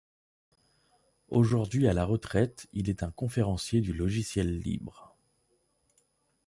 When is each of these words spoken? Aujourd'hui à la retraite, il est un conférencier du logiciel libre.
Aujourd'hui 1.29 1.87
à 1.87 1.93
la 1.93 2.05
retraite, 2.05 2.67
il 2.73 2.89
est 2.89 3.03
un 3.03 3.11
conférencier 3.11 3.81
du 3.81 3.93
logiciel 3.93 4.57
libre. 4.57 5.15